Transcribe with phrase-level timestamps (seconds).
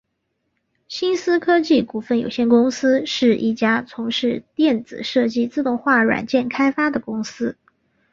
[0.87, 7.55] 新思科技股份有限公司是一家从事电子设计自动化软件开发的公司。